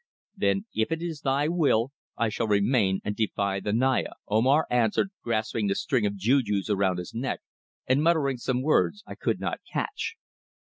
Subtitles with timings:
[0.35, 5.09] "Then if it is thy will I shall remain and defy the Naya," Omar answered,
[5.23, 7.41] grasping the string of jujus around his neck
[7.85, 10.15] and muttering some words I could not catch.